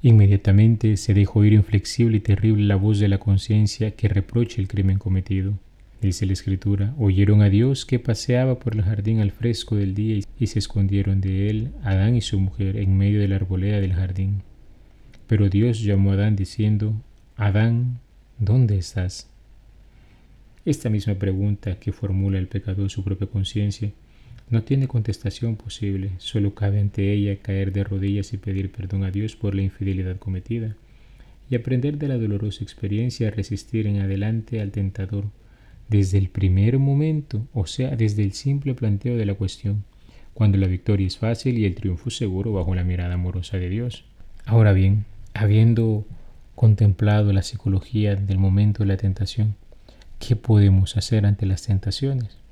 Inmediatamente 0.00 0.96
se 0.96 1.12
dejó 1.12 1.44
ir 1.44 1.52
inflexible 1.52 2.18
y 2.18 2.20
terrible 2.20 2.64
la 2.64 2.76
voz 2.76 2.98
de 2.98 3.08
la 3.08 3.18
conciencia 3.18 3.90
que 3.90 4.08
reprocha 4.08 4.60
el 4.60 4.68
crimen 4.68 4.98
cometido. 4.98 5.54
Dice 6.00 6.26
la 6.26 6.34
escritura, 6.34 6.94
oyeron 6.98 7.42
a 7.42 7.48
Dios 7.48 7.86
que 7.86 7.98
paseaba 7.98 8.58
por 8.58 8.74
el 8.74 8.82
jardín 8.82 9.20
al 9.20 9.32
fresco 9.32 9.76
del 9.76 9.94
día 9.94 10.20
y 10.38 10.46
se 10.46 10.58
escondieron 10.58 11.20
de 11.20 11.48
él 11.48 11.70
Adán 11.82 12.14
y 12.14 12.20
su 12.20 12.38
mujer 12.38 12.76
en 12.76 12.96
medio 12.96 13.20
de 13.20 13.28
la 13.28 13.36
arboleda 13.36 13.80
del 13.80 13.94
jardín. 13.94 14.42
Pero 15.26 15.48
Dios 15.48 15.82
llamó 15.82 16.10
a 16.10 16.14
Adán 16.14 16.36
diciendo, 16.36 16.94
Adán, 17.36 17.98
¿dónde 18.38 18.76
estás? 18.76 19.30
Esta 20.66 20.90
misma 20.90 21.14
pregunta 21.14 21.78
que 21.78 21.92
formula 21.92 22.38
el 22.38 22.48
pecador 22.48 22.90
su 22.90 23.02
propia 23.02 23.26
conciencia 23.26 23.90
no 24.50 24.62
tiene 24.62 24.88
contestación 24.88 25.56
posible, 25.56 26.12
solo 26.18 26.54
cabe 26.54 26.80
ante 26.80 27.12
ella 27.12 27.36
caer 27.40 27.72
de 27.72 27.84
rodillas 27.84 28.32
y 28.32 28.36
pedir 28.36 28.70
perdón 28.70 29.04
a 29.04 29.10
Dios 29.10 29.36
por 29.36 29.54
la 29.54 29.62
infidelidad 29.62 30.18
cometida, 30.18 30.76
y 31.50 31.56
aprender 31.56 31.98
de 31.98 32.08
la 32.08 32.18
dolorosa 32.18 32.62
experiencia 32.62 33.28
a 33.28 33.30
resistir 33.30 33.86
en 33.86 34.00
adelante 34.00 34.60
al 34.60 34.70
tentador, 34.70 35.24
desde 35.88 36.18
el 36.18 36.28
primer 36.28 36.78
momento, 36.78 37.46
o 37.52 37.66
sea, 37.66 37.96
desde 37.96 38.22
el 38.22 38.32
simple 38.32 38.74
planteo 38.74 39.16
de 39.16 39.26
la 39.26 39.34
cuestión, 39.34 39.84
cuando 40.32 40.58
la 40.58 40.66
victoria 40.66 41.06
es 41.06 41.18
fácil 41.18 41.58
y 41.58 41.64
el 41.64 41.74
triunfo 41.74 42.10
seguro 42.10 42.52
bajo 42.52 42.74
la 42.74 42.84
mirada 42.84 43.14
amorosa 43.14 43.56
de 43.56 43.68
Dios. 43.68 44.04
Ahora 44.46 44.72
bien, 44.72 45.04
habiendo 45.32 46.04
contemplado 46.54 47.32
la 47.32 47.42
psicología 47.42 48.16
del 48.16 48.38
momento 48.38 48.82
de 48.82 48.88
la 48.88 48.96
tentación, 48.96 49.56
¿qué 50.18 50.36
podemos 50.36 50.96
hacer 50.96 51.26
ante 51.26 51.46
las 51.46 51.62
tentaciones? 51.62 52.43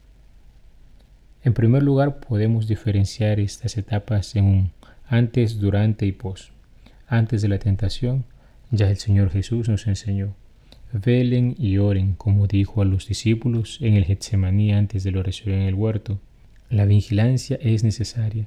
En 1.44 1.54
primer 1.54 1.82
lugar, 1.82 2.20
podemos 2.20 2.68
diferenciar 2.68 3.40
estas 3.40 3.76
etapas 3.76 4.36
en 4.36 4.44
un 4.44 4.70
antes, 5.08 5.58
durante 5.58 6.06
y 6.06 6.12
pos. 6.12 6.52
Antes 7.08 7.42
de 7.42 7.48
la 7.48 7.58
tentación, 7.58 8.24
ya 8.70 8.88
el 8.88 8.96
Señor 8.96 9.30
Jesús 9.30 9.68
nos 9.68 9.88
enseñó, 9.88 10.34
velen 10.92 11.56
y 11.58 11.78
oren, 11.78 12.14
como 12.14 12.46
dijo 12.46 12.80
a 12.80 12.84
los 12.84 13.08
discípulos 13.08 13.78
en 13.82 13.94
el 13.94 14.04
Getsemaní 14.04 14.72
antes 14.72 15.02
de 15.02 15.10
la 15.10 15.18
oración 15.18 15.54
en 15.54 15.62
el 15.62 15.74
huerto. 15.74 16.20
La 16.70 16.84
vigilancia 16.84 17.58
es 17.60 17.82
necesaria, 17.82 18.46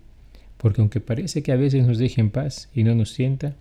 porque 0.58 0.82
aunque 0.82 1.02
parece 1.02 1.44
que 1.44 1.52
a 1.52 1.58
veces 1.58 1.86
nos 1.86 1.98
deje 1.98 2.22
en 2.22 2.32
paz 2.32 2.70
y 2.74 2.84
no 2.84 2.96
nos 2.96 3.12
sienta, 3.12 3.56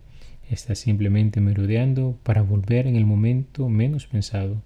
está 0.48 0.76
simplemente 0.76 1.40
merodeando 1.40 2.16
para 2.22 2.42
volver 2.42 2.86
en 2.86 2.94
el 2.94 3.04
momento 3.04 3.68
menos 3.68 4.06
pensado. 4.06 4.62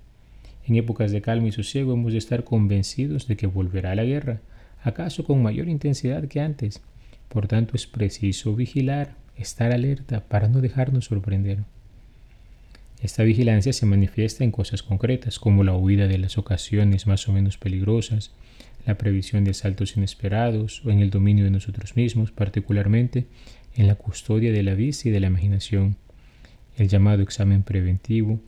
En 0.67 0.77
épocas 0.77 1.11
de 1.11 1.23
calma 1.23 1.49
y 1.49 1.53
sosiego 1.53 1.95
hemos 1.95 2.13
de 2.13 2.19
estar 2.19 2.45
convencidos 2.45 3.27
de 3.27 3.37
que 3.37 3.47
volverá 3.47 3.95
la 3.95 4.05
guerra, 4.05 4.41
acaso 4.83 5.25
con 5.25 5.43
mayor 5.43 5.69
intensidad 5.69 6.27
que 6.29 6.41
antes. 6.41 6.81
Por 7.29 7.47
tanto, 7.47 7.75
es 7.75 7.87
preciso 7.87 8.55
vigilar, 8.55 9.15
estar 9.37 9.73
alerta 9.73 10.21
para 10.21 10.49
no 10.49 10.61
dejarnos 10.61 11.07
sorprender. 11.07 11.59
Esta 13.01 13.23
vigilancia 13.23 13.73
se 13.73 13.87
manifiesta 13.87 14.43
en 14.43 14.51
cosas 14.51 14.83
concretas, 14.83 15.39
como 15.39 15.63
la 15.63 15.75
huida 15.75 16.09
de 16.09 16.19
las 16.19 16.37
ocasiones 16.37 17.07
más 17.07 17.29
o 17.29 17.33
menos 17.33 17.57
peligrosas, 17.57 18.33
la 18.87 18.97
previsión 18.97 19.45
de 19.45 19.53
asaltos 19.53 19.97
inesperados 19.97 20.85
o 20.85 20.91
en 20.91 21.01
el 21.01 21.11
dominio 21.11 21.45
de 21.45 21.51
nosotros 21.51 21.95
mismos, 21.95 22.33
particularmente 22.33 23.27
en 23.77 23.87
la 23.87 23.95
custodia 23.95 24.51
de 24.51 24.63
la 24.63 24.75
vista 24.75 25.09
y 25.09 25.13
de 25.13 25.21
la 25.21 25.29
imaginación, 25.29 25.97
el 26.77 26.89
llamado 26.89 27.23
examen 27.23 27.63
preventivo, 27.63 28.41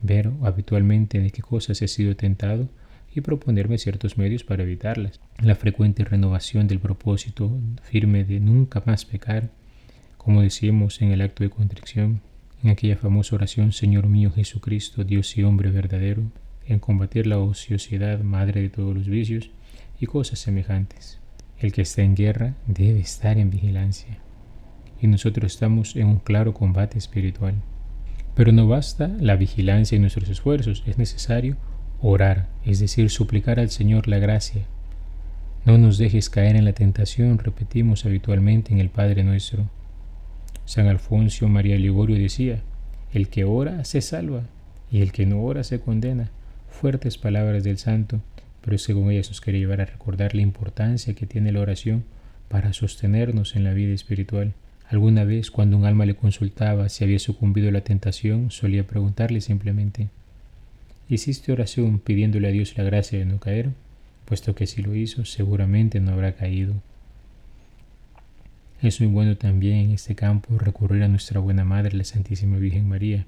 ver 0.00 0.30
habitualmente 0.42 1.20
de 1.20 1.30
qué 1.30 1.42
cosas 1.42 1.82
he 1.82 1.88
sido 1.88 2.16
tentado 2.16 2.68
y 3.18 3.22
proponerme 3.22 3.78
ciertos 3.78 4.18
medios 4.18 4.44
para 4.44 4.62
evitarlas, 4.62 5.20
la 5.38 5.54
frecuente 5.54 6.04
renovación 6.04 6.66
del 6.66 6.78
propósito 6.78 7.50
firme 7.82 8.24
de 8.24 8.40
nunca 8.40 8.82
más 8.86 9.04
pecar, 9.04 9.50
como 10.16 10.42
decimos 10.42 11.00
en 11.02 11.12
el 11.12 11.20
acto 11.20 11.44
de 11.44 11.50
contrición, 11.50 12.20
en 12.62 12.70
aquella 12.70 12.96
famosa 12.96 13.36
oración, 13.36 13.72
Señor 13.72 14.08
mío 14.08 14.30
Jesucristo, 14.30 15.04
Dios 15.04 15.36
y 15.36 15.42
hombre 15.42 15.70
verdadero, 15.70 16.22
en 16.66 16.78
combatir 16.78 17.26
la 17.26 17.38
ociosidad, 17.38 18.20
madre 18.20 18.62
de 18.62 18.68
todos 18.68 18.94
los 18.94 19.08
vicios, 19.08 19.50
y 20.00 20.06
cosas 20.06 20.38
semejantes. 20.38 21.18
El 21.58 21.72
que 21.72 21.82
está 21.82 22.02
en 22.02 22.14
guerra 22.14 22.54
debe 22.66 23.00
estar 23.00 23.38
en 23.38 23.50
vigilancia 23.50 24.18
y 25.00 25.06
nosotros 25.06 25.52
estamos 25.52 25.96
en 25.96 26.06
un 26.06 26.18
claro 26.18 26.54
combate 26.54 26.98
espiritual. 26.98 27.54
Pero 28.34 28.52
no 28.52 28.68
basta 28.68 29.08
la 29.20 29.36
vigilancia 29.36 29.96
y 29.96 29.98
nuestros 29.98 30.28
esfuerzos, 30.28 30.84
es 30.86 30.98
necesario 30.98 31.56
orar, 32.00 32.48
es 32.64 32.78
decir, 32.78 33.10
suplicar 33.10 33.58
al 33.58 33.70
Señor 33.70 34.08
la 34.08 34.18
gracia. 34.18 34.66
No 35.64 35.78
nos 35.78 35.98
dejes 35.98 36.30
caer 36.30 36.56
en 36.56 36.64
la 36.64 36.72
tentación, 36.72 37.38
repetimos 37.38 38.06
habitualmente 38.06 38.72
en 38.72 38.80
el 38.80 38.88
Padre 38.88 39.24
nuestro. 39.24 39.68
San 40.64 40.86
Alfonso 40.86 41.48
María 41.48 41.76
Ligorio 41.76 42.16
decía, 42.16 42.62
el 43.12 43.28
que 43.28 43.44
ora 43.44 43.84
se 43.84 44.00
salva 44.00 44.42
y 44.90 45.00
el 45.00 45.12
que 45.12 45.26
no 45.26 45.42
ora 45.42 45.64
se 45.64 45.80
condena. 45.80 46.30
Fuertes 46.68 47.18
palabras 47.18 47.64
del 47.64 47.78
santo, 47.78 48.20
pero 48.62 48.78
según 48.78 49.10
ellas 49.10 49.28
nos 49.28 49.40
quiere 49.40 49.58
llevar 49.58 49.80
a 49.80 49.86
recordar 49.86 50.34
la 50.34 50.42
importancia 50.42 51.14
que 51.14 51.26
tiene 51.26 51.52
la 51.52 51.60
oración 51.60 52.04
para 52.48 52.72
sostenernos 52.72 53.56
en 53.56 53.64
la 53.64 53.72
vida 53.72 53.94
espiritual. 53.94 54.54
Alguna 54.88 55.24
vez, 55.24 55.50
cuando 55.50 55.76
un 55.76 55.84
alma 55.84 56.06
le 56.06 56.16
consultaba 56.16 56.88
si 56.88 57.04
había 57.04 57.18
sucumbido 57.18 57.68
a 57.68 57.72
la 57.72 57.82
tentación, 57.82 58.50
solía 58.50 58.86
preguntarle 58.86 59.40
simplemente, 59.40 60.08
¿hiciste 61.08 61.52
oración 61.52 61.98
pidiéndole 61.98 62.48
a 62.48 62.52
Dios 62.52 62.76
la 62.76 62.84
gracia 62.84 63.18
de 63.18 63.24
no 63.24 63.38
caer? 63.38 63.70
Puesto 64.24 64.54
que 64.54 64.66
si 64.66 64.82
lo 64.82 64.94
hizo, 64.94 65.24
seguramente 65.24 66.00
no 66.00 66.12
habrá 66.12 66.32
caído. 66.32 66.74
Es 68.80 69.00
muy 69.00 69.10
bueno 69.10 69.36
también 69.36 69.78
en 69.78 69.90
este 69.90 70.14
campo 70.14 70.56
recurrir 70.58 71.02
a 71.02 71.08
nuestra 71.08 71.40
buena 71.40 71.64
Madre, 71.64 71.96
la 71.96 72.04
Santísima 72.04 72.58
Virgen 72.58 72.88
María. 72.88 73.26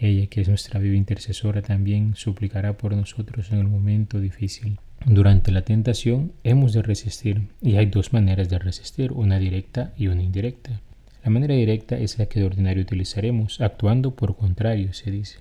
Ella, 0.00 0.26
que 0.26 0.40
es 0.40 0.48
nuestra 0.48 0.80
viva 0.80 0.96
intercesora, 0.96 1.62
también 1.62 2.16
suplicará 2.16 2.72
por 2.72 2.96
nosotros 2.96 3.52
en 3.52 3.58
el 3.58 3.68
momento 3.68 4.18
difícil. 4.18 4.78
Durante 5.06 5.52
la 5.52 5.62
tentación 5.62 6.32
hemos 6.42 6.72
de 6.72 6.82
resistir 6.82 7.42
y 7.60 7.76
hay 7.76 7.86
dos 7.86 8.12
maneras 8.12 8.48
de 8.48 8.58
resistir, 8.58 9.12
una 9.12 9.38
directa 9.38 9.92
y 9.96 10.08
una 10.08 10.22
indirecta. 10.22 10.80
La 11.22 11.30
manera 11.30 11.54
directa 11.54 11.96
es 11.98 12.18
la 12.18 12.26
que 12.26 12.40
de 12.40 12.46
ordinario 12.46 12.82
utilizaremos, 12.82 13.60
actuando 13.60 14.16
por 14.16 14.36
contrario, 14.36 14.92
se 14.92 15.12
dice. 15.12 15.38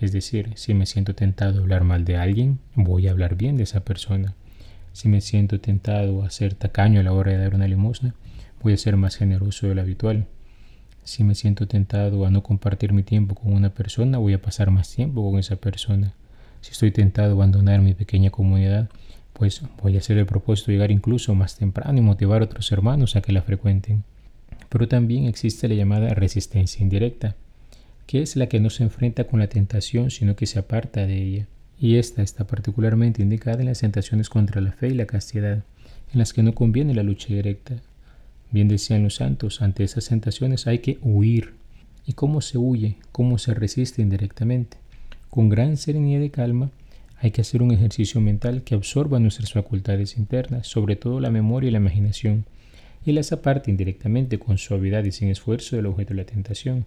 Es 0.00 0.12
decir, 0.12 0.52
si 0.56 0.74
me 0.74 0.86
siento 0.86 1.14
tentado 1.14 1.58
a 1.58 1.62
hablar 1.62 1.84
mal 1.84 2.04
de 2.04 2.16
alguien, 2.16 2.58
voy 2.74 3.06
a 3.06 3.12
hablar 3.12 3.36
bien 3.36 3.56
de 3.56 3.62
esa 3.62 3.84
persona. 3.84 4.34
Si 4.92 5.08
me 5.08 5.20
siento 5.20 5.60
tentado 5.60 6.22
a 6.22 6.30
ser 6.30 6.54
tacaño 6.54 7.00
a 7.00 7.02
la 7.02 7.12
hora 7.12 7.32
de 7.32 7.38
dar 7.38 7.54
una 7.54 7.68
limosna, 7.68 8.14
voy 8.62 8.72
a 8.72 8.76
ser 8.76 8.96
más 8.96 9.16
generoso 9.16 9.68
de 9.68 9.74
lo 9.74 9.80
habitual. 9.80 10.26
Si 11.04 11.24
me 11.24 11.34
siento 11.34 11.66
tentado 11.66 12.26
a 12.26 12.30
no 12.30 12.42
compartir 12.42 12.92
mi 12.92 13.02
tiempo 13.02 13.34
con 13.34 13.52
una 13.52 13.70
persona, 13.70 14.18
voy 14.18 14.34
a 14.34 14.42
pasar 14.42 14.70
más 14.70 14.92
tiempo 14.94 15.28
con 15.28 15.38
esa 15.38 15.56
persona. 15.56 16.14
Si 16.60 16.72
estoy 16.72 16.92
tentado 16.92 17.30
a 17.30 17.32
abandonar 17.32 17.80
mi 17.80 17.94
pequeña 17.94 18.30
comunidad, 18.30 18.88
pues 19.32 19.62
voy 19.82 19.96
a 19.96 19.98
hacer 19.98 20.18
el 20.18 20.26
propósito 20.26 20.70
de 20.70 20.74
llegar 20.74 20.90
incluso 20.90 21.34
más 21.34 21.56
temprano 21.56 21.98
y 21.98 22.02
motivar 22.02 22.42
a 22.42 22.44
otros 22.44 22.70
hermanos 22.70 23.16
a 23.16 23.22
que 23.22 23.32
la 23.32 23.42
frecuenten. 23.42 24.04
Pero 24.68 24.86
también 24.88 25.26
existe 25.26 25.68
la 25.68 25.74
llamada 25.74 26.14
resistencia 26.14 26.82
indirecta, 26.82 27.34
que 28.06 28.22
es 28.22 28.36
la 28.36 28.48
que 28.48 28.60
no 28.60 28.70
se 28.70 28.82
enfrenta 28.82 29.24
con 29.24 29.40
la 29.40 29.48
tentación, 29.48 30.10
sino 30.10 30.36
que 30.36 30.46
se 30.46 30.58
aparta 30.58 31.06
de 31.06 31.22
ella. 31.22 31.46
Y 31.80 31.96
esta 31.96 32.22
está 32.22 32.46
particularmente 32.46 33.22
indicada 33.22 33.60
en 33.60 33.66
las 33.66 33.80
tentaciones 33.80 34.28
contra 34.28 34.60
la 34.60 34.72
fe 34.72 34.88
y 34.88 34.94
la 34.94 35.06
castidad, 35.06 35.64
en 36.12 36.18
las 36.18 36.32
que 36.32 36.42
no 36.42 36.54
conviene 36.54 36.94
la 36.94 37.02
lucha 37.02 37.28
directa. 37.28 37.76
Bien 38.50 38.68
decían 38.68 39.02
los 39.02 39.16
santos, 39.16 39.62
ante 39.62 39.82
esas 39.82 40.08
tentaciones 40.08 40.66
hay 40.66 40.78
que 40.80 40.98
huir. 41.02 41.54
¿Y 42.06 42.12
cómo 42.12 42.40
se 42.40 42.58
huye? 42.58 42.96
¿Cómo 43.12 43.38
se 43.38 43.54
resiste 43.54 44.02
indirectamente? 44.02 44.76
Con 45.30 45.48
gran 45.48 45.76
serenidad 45.76 46.20
y 46.20 46.30
calma, 46.30 46.70
hay 47.18 47.30
que 47.30 47.40
hacer 47.40 47.62
un 47.62 47.70
ejercicio 47.70 48.20
mental 48.20 48.62
que 48.62 48.74
absorba 48.74 49.20
nuestras 49.20 49.52
facultades 49.52 50.18
internas, 50.18 50.66
sobre 50.66 50.96
todo 50.96 51.20
la 51.20 51.30
memoria 51.30 51.68
y 51.68 51.70
la 51.70 51.78
imaginación, 51.78 52.44
y 53.06 53.12
las 53.12 53.32
aparte 53.32 53.70
indirectamente 53.70 54.38
con 54.38 54.58
suavidad 54.58 55.04
y 55.04 55.12
sin 55.12 55.28
esfuerzo 55.28 55.76
del 55.76 55.86
objeto 55.86 56.14
de 56.14 56.22
la 56.22 56.26
tentación. 56.26 56.84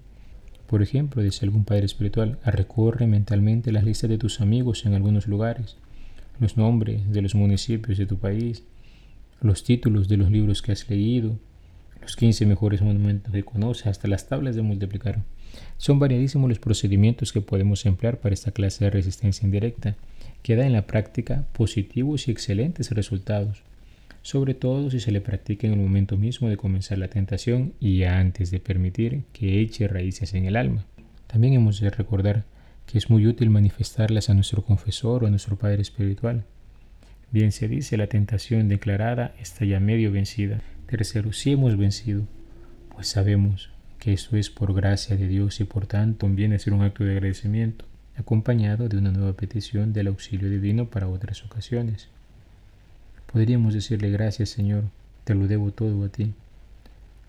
Por 0.68 0.82
ejemplo, 0.82 1.22
dice 1.22 1.46
algún 1.46 1.64
padre 1.64 1.86
espiritual, 1.86 2.40
recorre 2.44 3.06
mentalmente 3.06 3.72
las 3.72 3.84
listas 3.84 4.10
de 4.10 4.18
tus 4.18 4.42
amigos 4.42 4.86
en 4.86 4.94
algunos 4.94 5.28
lugares, 5.28 5.78
los 6.40 6.58
nombres 6.58 7.12
de 7.12 7.22
los 7.22 7.36
municipios 7.36 7.98
de 7.98 8.08
tu 8.08 8.18
país, 8.18 8.64
los 9.42 9.64
títulos 9.64 10.08
de 10.08 10.18
los 10.18 10.32
libros 10.32 10.62
que 10.62 10.72
has 10.72 10.90
leído, 10.90 11.38
los 12.02 12.16
15 12.16 12.46
mejores 12.46 12.82
monumentos 12.82 13.32
que 13.32 13.44
conoces, 13.44 13.88
hasta 13.88 14.08
las 14.08 14.28
tablas 14.28 14.56
de 14.56 14.64
multiplicar. 14.64 15.24
Son 15.78 16.00
variadísimos 16.00 16.50
los 16.50 16.60
procedimientos 16.60 17.32
que 17.32 17.42
podemos 17.42 17.86
emplear 17.86 18.20
para 18.20 18.34
esta 18.34 18.52
clase 18.52 18.86
de 18.86 18.92
resistencia 18.92 19.46
indirecta, 19.46 19.96
que 20.42 20.56
da 20.56 20.66
en 20.66 20.74
la 20.74 20.88
práctica 20.88 21.46
positivos 21.54 22.28
y 22.28 22.32
excelentes 22.32 22.92
resultados, 22.92 23.62
sobre 24.26 24.56
todo 24.56 24.90
si 24.90 25.00
se 25.00 25.12
le 25.12 25.22
practica 25.22 25.68
en 25.68 25.74
el 25.74 25.80
momento 25.80 26.18
mismo 26.18 26.50
de 26.50 26.58
comenzar 26.58 26.98
la 26.98 27.10
tentación 27.10 27.74
y 27.80 28.06
antes 28.06 28.50
de 28.50 28.60
permitir 28.60 29.22
que 29.34 29.62
eche 29.62 29.88
raíces 29.88 30.34
en 30.34 30.46
el 30.46 30.56
alma. 30.56 30.84
También 31.28 31.54
hemos 31.54 31.80
de 31.80 31.92
recordar 31.92 32.44
que 32.88 32.98
es 32.98 33.12
muy 33.12 33.28
útil 33.28 33.52
manifestarlas 33.52 34.32
a 34.32 34.34
nuestro 34.34 34.64
confesor 34.64 35.24
o 35.24 35.28
a 35.28 35.30
nuestro 35.30 35.60
Padre 35.60 35.84
Espiritual. 35.84 36.44
Bien 37.30 37.52
se 37.52 37.68
dice, 37.68 37.98
la 37.98 38.08
tentación 38.08 38.68
declarada 38.68 39.36
está 39.40 39.64
ya 39.64 39.80
medio 39.80 40.12
vencida. 40.12 40.60
Tercero, 40.88 41.32
si 41.32 41.52
hemos 41.52 41.78
vencido, 41.78 42.26
pues 42.96 43.08
sabemos 43.08 43.70
que 44.00 44.12
esto 44.12 44.38
es 44.38 44.50
por 44.50 44.74
gracia 44.74 45.16
de 45.16 45.28
Dios 45.28 45.60
y 45.60 45.66
por 45.66 45.86
tanto 45.86 46.26
conviene 46.26 46.56
hacer 46.56 46.74
un 46.74 46.82
acto 46.82 47.04
de 47.04 47.12
agradecimiento, 47.12 47.86
acompañado 48.16 48.90
de 48.90 48.98
una 48.98 49.12
nueva 49.12 49.34
petición 49.34 49.94
del 49.94 50.08
auxilio 50.08 50.50
divino 50.50 50.90
para 50.90 51.10
otras 51.10 51.46
ocasiones. 51.46 52.10
Podríamos 53.36 53.74
decirle 53.74 54.12
gracias 54.12 54.48
Señor, 54.48 54.86
te 55.26 55.36
lo 55.36 55.46
debo 55.46 55.72
todo 55.72 56.06
a 56.06 56.08
ti. 56.08 56.32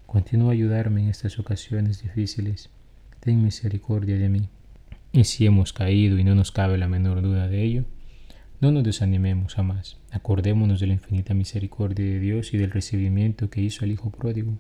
Continúa 0.07 0.51
a 0.51 0.53
ayudarme 0.53 1.03
en 1.03 1.09
estas 1.09 1.41
ocasiones 1.41 2.01
difíciles, 2.01 2.71
ten 3.19 3.43
misericordia 3.43 4.17
de 4.17 4.29
mí. 4.29 4.49
Y 5.11 5.25
si 5.25 5.47
hemos 5.47 5.73
caído 5.73 6.17
y 6.17 6.23
no 6.23 6.37
nos 6.37 6.53
cabe 6.53 6.79
la 6.79 6.87
menor 6.87 7.23
duda 7.23 7.49
de 7.49 7.61
ello, 7.61 7.85
no 8.61 8.71
nos 8.71 8.85
desanimemos 8.85 9.57
jamás. 9.57 9.97
Acordémonos 10.13 10.79
de 10.79 10.87
la 10.87 10.93
infinita 10.93 11.35
misericordia 11.35 12.05
de 12.05 12.21
Dios 12.21 12.55
y 12.55 12.59
del 12.59 12.71
recibimiento 12.71 13.51
que 13.51 13.63
hizo 13.63 13.85
al 13.85 13.91
Hijo 13.91 14.11
pródigo. 14.11 14.53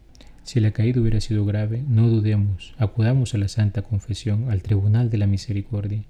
Si 0.42 0.58
la 0.58 0.72
caída 0.72 1.00
hubiera 1.00 1.20
sido 1.20 1.44
grave, 1.44 1.84
no 1.86 2.08
dudemos, 2.08 2.74
acudamos 2.76 3.34
a 3.34 3.38
la 3.38 3.46
Santa 3.46 3.82
Confesión, 3.82 4.50
al 4.50 4.62
Tribunal 4.62 5.10
de 5.10 5.18
la 5.18 5.28
Misericordia, 5.28 6.02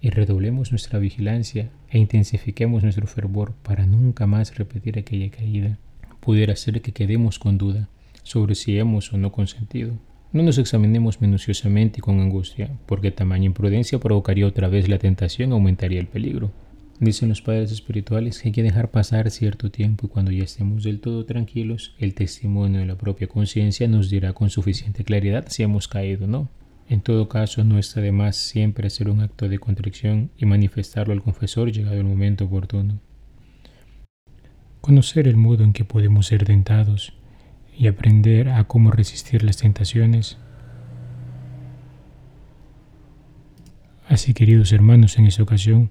y 0.00 0.10
redoblemos 0.10 0.70
nuestra 0.70 0.98
vigilancia 0.98 1.70
e 1.90 1.98
intensifiquemos 1.98 2.82
nuestro 2.82 3.06
fervor 3.06 3.54
para 3.62 3.86
nunca 3.86 4.26
más 4.26 4.56
repetir 4.56 4.98
aquella 4.98 5.30
caída. 5.30 5.78
Pudiera 6.20 6.54
ser 6.56 6.80
que 6.80 6.92
quedemos 6.92 7.38
con 7.38 7.58
duda 7.58 7.88
sobre 8.22 8.54
si 8.54 8.78
hemos 8.78 9.12
o 9.12 9.18
no 9.18 9.32
consentido. 9.32 9.94
No 10.32 10.42
nos 10.42 10.58
examinemos 10.58 11.22
minuciosamente 11.22 11.98
y 11.98 12.02
con 12.02 12.20
angustia, 12.20 12.70
porque 12.84 13.10
tamaña 13.10 13.46
imprudencia 13.46 13.98
provocaría 13.98 14.46
otra 14.46 14.68
vez 14.68 14.88
la 14.88 14.98
tentación 14.98 15.50
y 15.50 15.52
aumentaría 15.52 16.00
el 16.00 16.06
peligro. 16.06 16.52
Dicen 17.00 17.28
los 17.28 17.40
padres 17.40 17.72
espirituales 17.72 18.40
que 18.40 18.48
hay 18.48 18.52
que 18.52 18.62
dejar 18.62 18.90
pasar 18.90 19.30
cierto 19.30 19.70
tiempo 19.70 20.06
y 20.06 20.08
cuando 20.10 20.32
ya 20.32 20.42
estemos 20.42 20.82
del 20.82 21.00
todo 21.00 21.24
tranquilos, 21.24 21.94
el 21.98 22.14
testimonio 22.14 22.80
de 22.80 22.86
la 22.86 22.98
propia 22.98 23.28
conciencia 23.28 23.88
nos 23.88 24.10
dirá 24.10 24.32
con 24.32 24.50
suficiente 24.50 25.04
claridad 25.04 25.46
si 25.48 25.62
hemos 25.62 25.88
caído 25.88 26.24
o 26.24 26.28
no. 26.28 26.50
En 26.88 27.02
todo 27.02 27.28
caso, 27.28 27.64
no 27.64 27.78
está 27.78 28.00
de 28.00 28.12
más 28.12 28.36
siempre 28.36 28.86
hacer 28.86 29.10
un 29.10 29.20
acto 29.20 29.46
de 29.48 29.58
contrición 29.58 30.30
y 30.38 30.46
manifestarlo 30.46 31.12
al 31.12 31.22
confesor 31.22 31.70
llegado 31.70 31.96
el 31.96 32.04
momento 32.04 32.46
oportuno. 32.46 32.98
Conocer 34.80 35.28
el 35.28 35.36
modo 35.36 35.64
en 35.64 35.74
que 35.74 35.84
podemos 35.84 36.26
ser 36.28 36.44
tentados 36.44 37.12
y 37.76 37.88
aprender 37.88 38.48
a 38.48 38.64
cómo 38.64 38.90
resistir 38.90 39.42
las 39.42 39.58
tentaciones. 39.58 40.38
Así, 44.08 44.32
queridos 44.32 44.72
hermanos, 44.72 45.18
en 45.18 45.26
esta 45.26 45.42
ocasión 45.42 45.90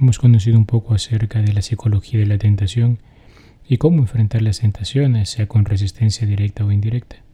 hemos 0.00 0.18
conocido 0.18 0.56
un 0.56 0.64
poco 0.64 0.94
acerca 0.94 1.42
de 1.42 1.52
la 1.52 1.60
psicología 1.60 2.20
de 2.20 2.26
la 2.26 2.38
tentación 2.38 3.00
y 3.68 3.76
cómo 3.76 3.98
enfrentar 3.98 4.40
las 4.40 4.60
tentaciones, 4.60 5.28
sea 5.28 5.46
con 5.46 5.66
resistencia 5.66 6.26
directa 6.26 6.64
o 6.64 6.72
indirecta. 6.72 7.27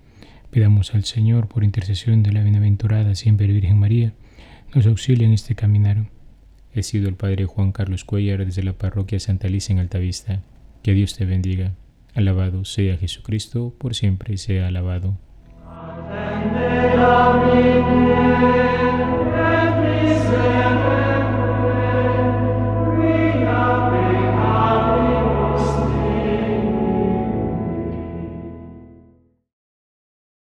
Pidamos 0.55 0.95
al 0.95 1.03
Señor, 1.03 1.49
por 1.49 1.65
intercesión 1.65 2.23
de 2.23 2.31
la 2.31 2.41
bienaventurada 2.45 3.17
siempre 3.17 3.49
Virgen 3.49 3.77
María, 3.77 4.13
nos 4.73 4.87
auxilie 4.87 5.27
en 5.27 5.33
este 5.33 5.57
caminar. 5.57 6.05
He 6.73 6.85
sido 6.85 7.09
el 7.09 7.17
Padre 7.17 7.45
Juan 7.45 7.73
Carlos 7.73 8.05
Cuellar 8.05 8.47
desde 8.47 8.63
la 8.63 8.75
parroquia 8.75 9.19
Santa 9.19 9.49
Alicia 9.49 9.73
en 9.73 9.81
Altavista. 9.81 10.43
Que 10.85 10.93
Dios 10.93 11.17
te 11.17 11.25
bendiga. 11.25 11.73
Alabado 12.15 12.65
sea 12.65 12.97
Jesucristo, 12.97 13.75
por 13.79 13.97
siempre 13.97 14.37
sea 14.37 14.69
alabado. 14.69 15.19